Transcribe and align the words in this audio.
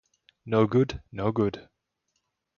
No 0.47 0.65
good, 0.65 1.03
no 1.11 1.31
good. 1.31 1.69